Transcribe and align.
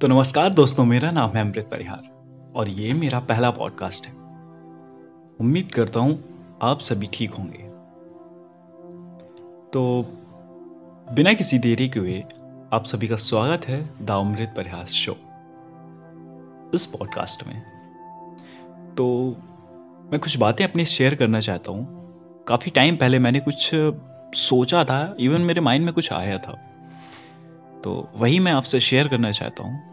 तो 0.00 0.06
नमस्कार 0.06 0.54
दोस्तों, 0.54 0.84
मेरा 0.84 1.10
नाम 1.10 1.30
है 1.30 1.40
अमृत 1.40 1.68
परिहार 1.70 2.52
और 2.56 2.68
ये 2.68 2.92
मेरा 2.92 3.18
पहला 3.20 3.50
पॉडकास्ट 3.50 4.06
है। 4.06 4.12
उम्मीद 5.40 5.72
करता 5.72 6.00
हूँ 6.00 6.12
आप 6.62 6.80
सभी 6.80 7.08
ठीक 7.12 7.30
होंगे। 7.30 7.58
तो 9.72 9.82
बिना 11.14 11.32
किसी 11.32 11.58
देरी 11.58 11.88
के 11.88 12.00
हुए 12.00 12.20
आप 12.72 12.84
सभी 12.84 13.08
का 13.08 13.16
स्वागत 13.16 13.66
है 13.68 13.78
द 14.02 14.10
अमृत 14.10 14.54
परिहार 14.56 14.86
शो, 14.86 15.16
इस 16.74 16.86
पॉडकास्ट 16.86 17.46
में। 17.46 17.60
तो 18.94 19.06
मैं 20.12 20.20
कुछ 20.20 20.38
बातें 20.38 20.64
अपनी 20.64 20.84
शेयर 20.86 21.14
करना 21.14 21.40
चाहता 21.40 21.72
हूँ। 21.72 22.44
काफ़ी 22.48 22.70
टाइम 22.70 22.96
पहले 22.96 23.18
मैंने 23.18 23.40
कुछ 23.40 23.70
सोचा 24.38 24.84
था 24.84 25.16
इवन 25.20 25.40
मेरे 25.40 25.60
माइंड 25.60 25.84
में 25.84 25.94
कुछ 25.94 26.12
आया 26.12 26.38
था। 26.38 26.58
तो 27.84 28.08
वही 28.16 28.38
मैं 28.38 28.52
आपसे 28.52 28.80
शेयर 28.80 29.08
करना 29.08 29.30
चाहता 29.30 29.62
हूँ। 29.62 29.90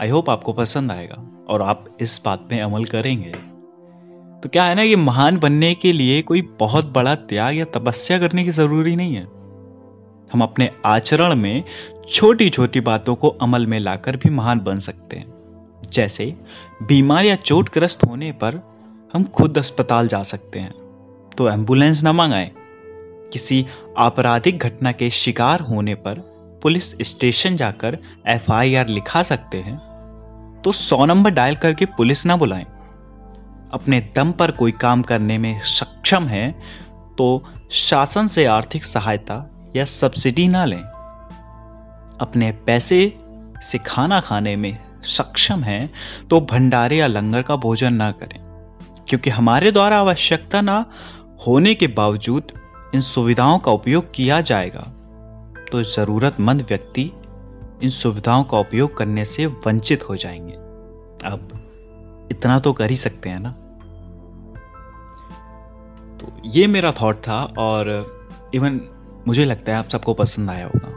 आई 0.00 0.08
होप 0.08 0.30
आपको 0.30 0.52
पसंद 0.52 0.92
आएगा 0.92 1.46
और 1.48 1.62
आप 1.62 1.86
इस 2.00 2.22
बात 2.24 2.46
पे 2.50 2.58
अमल 2.58 2.84
करेंगे। 2.84 3.32
तो 4.42 4.48
क्या 4.48 4.64
है 4.64 4.74
ना 4.74 4.86
कि 4.86 4.96
महान 4.96 5.38
बनने 5.38 5.74
के 5.74 5.92
लिए 5.92 6.22
कोई 6.22 6.42
बहुत 6.42 6.84
बड़ा 6.84 7.14
त्याग 7.14 7.56
या 7.56 7.64
तपस्या 7.64 8.18
करने 8.18 8.44
की 8.44 8.50
ज़रूरी 8.50 8.96
नहीं 8.96 9.14
है। 9.14 9.22
हम 10.32 10.42
अपने 10.42 10.70
आचरण 10.86 11.34
में 11.34 11.64
छोटी 12.08 12.50
छोटी 12.50 12.80
बातों 12.80 13.14
को 13.14 13.28
अमल 13.28 13.66
में 13.66 13.80
लाकर 13.80 14.16
भी 14.16 14.30
महान 14.30 14.60
बन 14.60 14.78
सकते 14.78 15.16
हैं। 15.16 15.34
जैसे, 15.92 16.36
बीमार 16.82 17.24
या 17.24 17.34
चोटग्रस्त 17.34 18.04
होने 18.04 18.32
पर 18.32 18.54
हम 19.14 19.24
खुद 19.24 19.58
अस्पताल 19.58 20.08
जा 20.08 20.22
सकते 20.22 20.58
हैं। 20.58 20.72
तो 21.38 21.48
एंबुलेंस 21.48 22.02
ना 22.02 22.12
मंगाएँ। 22.12 22.50
किसी 23.32 23.66
आपराधिक 23.98 24.58
घटना 24.58 24.92
के 24.92 25.10
शिकार 25.10 25.60
होने 25.60 25.94
पर 25.94 26.37
पुलिस 26.62 26.90
स्टेशन 27.02 27.56
जाकर 27.56 27.98
एफआईआर 28.28 28.88
लिखा 28.88 29.22
सकते 29.22 29.58
हैं 29.58 29.76
तो 30.64 30.72
सौ 30.72 31.04
नंबर 31.06 31.30
डायल 31.30 31.56
करके 31.56 31.84
पुलिस 31.96 32.24
ना 32.26 32.36
बुलाएँ। 32.36 32.66
अपने 33.72 34.00
दम 34.16 34.32
पर 34.32 34.50
कोई 34.50 34.72
काम 34.72 35.02
करने 35.02 35.38
में 35.38 35.60
सक्षम 35.62 36.26
है 36.26 36.50
तो 37.18 37.44
शासन 37.70 38.26
से 38.26 38.44
आर्थिक 38.46 38.84
सहायता 38.84 39.44
या 39.76 39.84
सब्सिडी 39.84 40.46
ना 40.48 40.64
लें। 40.64 40.82
अपने 42.20 42.50
पैसे 42.66 43.00
से 43.62 43.78
खाना 43.78 44.20
खाने 44.20 44.56
में 44.56 44.76
सक्षम 45.06 45.62
है 45.62 45.88
तो 46.30 46.40
भंडारे 46.42 46.96
या 46.96 47.06
लंगर 47.06 47.42
का 47.42 47.56
भोजन 47.56 47.94
ना 47.94 48.10
करें, 48.12 48.38
क्योंकि 49.08 49.30
हमारे 49.30 49.70
द्वारा 49.70 49.98
आवश्यकता 49.98 50.60
ना 50.60 50.84
होने 51.46 51.74
के 51.74 51.86
बावजूद 51.86 52.52
इन 52.94 53.00
सुविधाओं 53.00 53.58
का 53.58 53.72
उपयोग 53.72 54.12
किया 54.14 54.40
जाएगा। 54.42 54.86
तो 55.72 55.82
ज़रूरतमंद 55.82 56.62
व्यक्ति 56.62 57.02
इन 57.82 57.88
सुविधाओं 57.88 58.44
का 58.44 58.58
उपयोग 58.58 58.96
करने 58.96 59.24
से 59.24 59.46
वंचित 59.46 60.08
हो 60.08 60.16
जाएँगे। 60.16 60.52
अब 61.24 62.28
इतना 62.32 62.58
तो 62.58 62.72
कर 62.72 62.90
ही 62.90 62.96
सकते 62.96 63.28
हैं 63.28 63.40
ना? 63.40 63.50
तो 66.20 66.32
ये 66.48 66.66
मेरा 66.66 66.92
थॉट 66.92 67.16
था 67.18 67.42
और 67.58 67.90
इवन 68.54 68.80
मुझे 69.28 69.44
लगता 69.44 69.72
है 69.72 69.78
आप 69.78 69.88
सबको 69.88 70.14
पसंद 70.14 70.50
आया 70.50 70.66
होगा। 70.66 70.94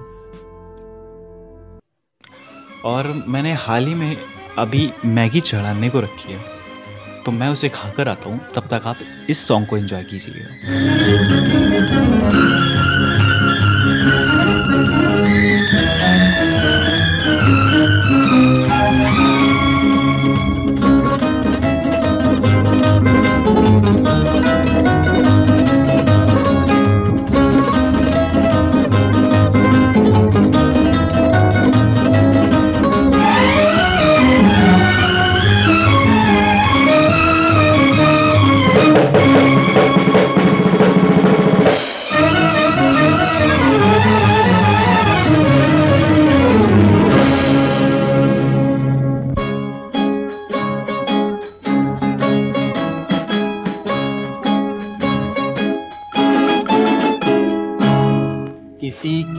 और 2.86 3.12
मैंने 3.28 3.54
हाल 3.54 3.88
ही 3.88 3.94
में 3.94 4.18
अभी 4.58 4.92
मैगी 5.06 5.42
चढ़ाने 5.42 5.90
को 5.90 6.00
रखी 6.00 6.34
है 6.34 6.40
तो 7.26 7.32
मैं 7.32 7.50
उसे 7.50 7.70
खाकर 7.70 8.08
आता 8.08 8.30
हूँ। 8.30 8.40
तब 8.56 8.68
तक 8.72 8.88
आप 8.88 8.98
इस 9.30 9.48
सॉन्ग 9.48 9.68
को 9.68 9.78
एंजॉय 9.78 10.04
कीजिए 10.04 10.44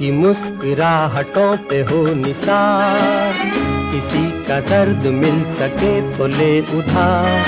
की 0.02 0.10
मुस्कुराहटों 0.10 1.56
पे 1.56 1.76
हो 1.80 2.14
निसार। 2.14 3.32
किसी 3.92 4.44
का 4.44 4.60
दर्द 4.60 5.06
मिल 5.06 5.44
सके 5.44 6.12
तो 6.12 6.26
ले 6.26 6.60
उधार। 6.60 7.44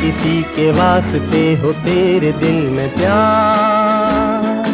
किसी 0.00 0.42
के 0.42 0.70
वास्ते 0.70 1.54
हो 1.54 1.72
तेरे 1.72 2.32
दिल 2.32 2.68
में 2.68 2.94
प्यार। 2.94 4.64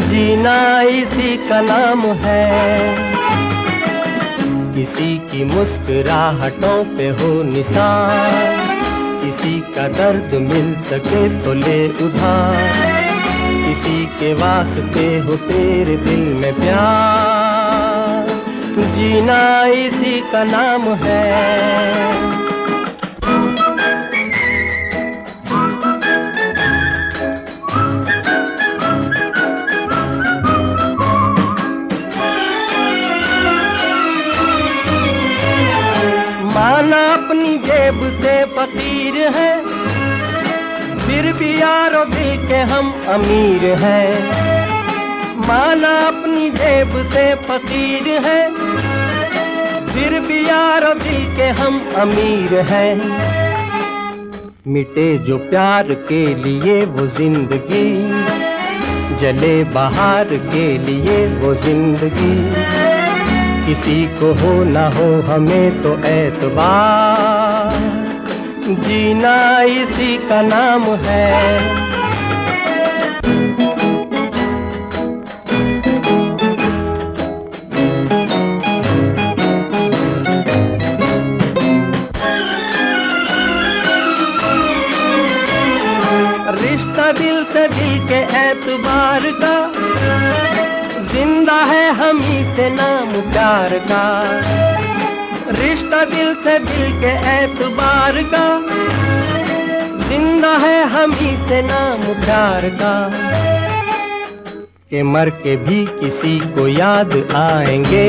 जीना 0.00 0.80
इसी 0.80 1.36
का 1.36 1.60
नाम 1.60 2.00
है। 2.00 2.96
किसी 4.74 5.18
की 5.18 5.44
मुस्कुराहटों 5.44 6.96
पे 6.96 7.08
हो 7.08 7.42
निसार। 7.42 8.56
किसी 9.24 9.60
का 9.60 9.88
दर्द 9.88 10.34
मिल 10.34 10.74
सके 10.74 11.40
तो 11.40 11.54
ले 11.54 11.88
उधार। 11.88 13.05
के 14.26 14.34
वास्ते 14.34 15.18
हो 15.18 15.36
तेरे 15.36 15.96
दिल 15.96 16.22
में 16.40 16.54
प्यार। 16.54 18.26
जीना 18.94 19.66
इसी 19.66 20.20
का 20.20 20.44
नाम 20.44 20.82
है। 20.82 21.22
माना 36.42 37.12
अपनी 37.12 37.58
जेब 37.58 38.00
से 38.22 38.44
फकीर 38.44 39.36
है। 39.36 39.75
फिर 41.06 41.32
भी 41.32 41.50
यारो 41.60 42.04
के 42.48 42.60
हम 42.70 42.92
अमीर 43.08 43.64
हैं। 43.78 44.10
माना 45.48 45.92
अपनी 46.06 46.50
जेब 46.50 46.90
से 47.12 47.24
फकीर 47.42 48.08
है। 48.26 48.40
फिर 49.86 50.20
भी 50.20 50.38
यारो 50.48 50.92
के 51.36 51.48
हम 51.60 51.80
अमीर 51.96 52.54
हैं। 52.70 52.92
मिटे 54.66 55.06
जो 55.18 55.36
प्यार 55.50 55.92
के 56.08 56.24
लिए 56.34 56.74
वो 56.86 57.06
ज़िंदगी, 57.06 57.88
जले 59.16 59.54
बहार 59.74 60.36
के 60.52 60.66
लिए 60.78 61.26
वो 61.36 61.54
ज़िंदगी। 61.54 62.34
किसी 63.66 63.98
को 64.18 64.32
हो 64.40 64.52
ना 64.64 64.86
हो 64.88 65.08
हमें 65.22 65.82
तो 65.82 65.92
एतबार 66.08 67.35
जीना 68.66 69.60
इसी 69.62 70.16
का 70.28 70.40
नाम 70.42 70.82
है। 71.04 71.34
रिश्ता 86.52 87.10
दिल 87.12 87.44
से 87.44 87.66
दिल 87.68 87.98
के 88.08 88.20
एतबार 88.40 89.30
का, 89.42 89.56
ज़िंदा 91.12 91.62
है 91.64 91.88
हम 91.94 92.20
ही 92.20 92.44
से 92.56 92.68
नाम 92.70 93.08
प्यार 93.32 93.78
का। 93.90 94.04
रिश्ता 95.48 96.04
दिल 96.04 96.34
से 96.34 96.58
दिल 96.58 96.92
के 97.00 97.10
एतबार 97.32 98.16
का। 98.34 98.46
ज़िंदा 100.08 100.52
है 100.56 100.78
हम 100.90 101.12
ही 101.12 101.30
से 101.48 101.60
नाम 101.62 102.00
प्यार 102.14 102.68
का। 102.82 102.94
के 104.90 105.02
मर 105.02 105.30
के 105.42 105.56
भी 105.56 105.84
किसी 106.00 106.38
को 106.48 106.66
याद 106.68 107.14
आएँगे, 107.36 108.08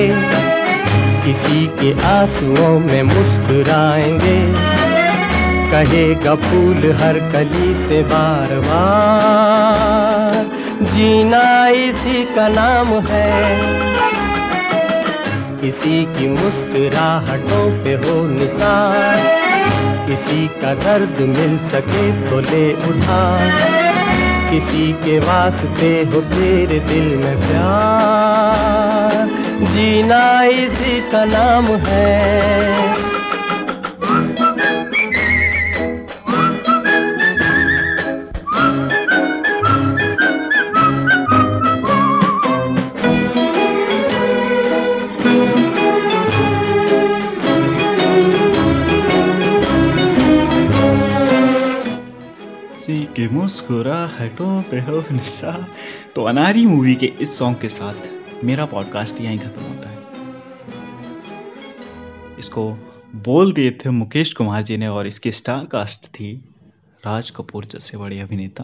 किसी 1.25 1.65
के 1.79 1.91
आंसुओं 2.07 2.79
में 2.79 3.03
मुस्कुराएँगे। 3.03 4.39
कहेगा 5.71 6.35
फूल 6.41 6.91
हर 7.01 7.19
कली 7.31 7.73
से 7.87 8.03
बार 8.03 8.59
बार 8.59 10.45
जीना 10.83 11.45
इसी 11.67 12.23
का 12.35 12.47
नाम 12.47 12.87
है। 13.09 13.31
किसी 15.61 16.05
की 16.05 16.27
मुस्कुराहटों 16.29 17.83
पे 17.83 17.93
हो 17.93 18.27
निशान 18.27 19.17
किसी 20.07 20.47
का 20.47 20.73
दर्द 20.73 21.21
मिल 21.21 21.57
सके 21.67 22.29
तो 22.29 22.39
ले 22.39 22.73
उठा 22.73 23.21
किसी 24.49 24.93
के 24.93 25.19
वास्ते 25.19 25.91
हो 26.13 26.21
तेरे 26.21 26.79
दिल 26.79 27.07
में 27.17 27.39
प्यार। 27.39 29.27
जीना 29.65 30.43
इसी 30.43 30.99
का 31.11 31.25
नाम 31.25 31.65
है। 31.65 33.16
किसी 53.27 53.35
के 53.35 53.41
मुस्कुराहटों 53.41 54.61
पे 54.61 54.81
निशा। 55.13 55.67
तो 56.15 56.23
अनारी 56.23 56.65
मूवी 56.65 56.95
के 56.95 57.05
इस 57.05 57.37
सॉन्ग 57.37 57.59
के 57.59 57.69
साथ 57.69 58.43
मेरा 58.43 58.65
पॉडकास्ट 58.65 59.21
यहीं 59.21 59.39
खत्म 59.39 59.61
होता 59.61 59.89
है। 59.89 59.97
इसको 62.39 62.71
बोल 63.15 63.53
दिए 63.53 63.71
थे 63.71 63.89
मुकेश 63.89 64.33
कुमार 64.33 64.63
जी 64.63 64.77
ने 64.77 64.87
और 64.87 65.07
इसकी 65.07 65.31
स्टार 65.31 65.65
कास्ट 65.65 66.07
थी 66.07 66.33
राज 67.05 67.29
कपूर 67.29 67.65
जैसे 67.65 67.97
बड़े 67.97 68.19
अभिनेता। 68.19 68.63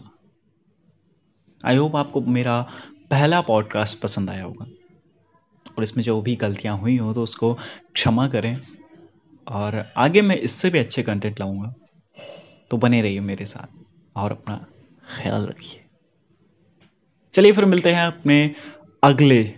आई 1.66 1.76
होप 1.76 1.96
आपको 1.96 2.22
मेरा 2.22 2.62
पहला 3.10 3.42
पॉडकास्ट 3.42 4.00
पसंद 4.00 4.30
आया 4.30 4.44
होगा। 4.44 4.66
और 5.78 5.84
इसमें 5.84 6.04
जो 6.04 6.22
भी 6.22 6.36
गलतियाँ 6.36 6.78
हुई 6.78 6.98
हो 6.98 7.14
तो 7.14 7.24
उसको 7.24 7.54
क्षमा 7.94 8.28
करें। 8.28 8.58
और 9.48 9.86
आगे 9.98 10.22
मैं 10.22 10.36
इससे 10.36 10.70
भी 10.70 10.80
अच्छे 10.80 11.04
कंटेंट 11.04 11.40
लाऊँगा। 11.40 11.74
तो 12.70 12.78
बने 12.78 13.02
रहिए 13.02 13.20
मेरे 13.20 13.46
साथ। 13.46 13.83
और 14.16 14.32
अपना 14.32 14.66
ख्याल 15.18 15.46
रखिए। 15.46 15.86
चलिए 17.34 17.52
फिर 17.52 17.66
मिलते 17.66 17.92
हैं 17.94 18.06
अपने 18.06 18.56
अगले 19.04 19.56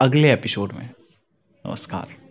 अगले 0.00 0.32
एपिसोड 0.32 0.72
में। 0.72 0.90
नमस्कार। 1.66 2.23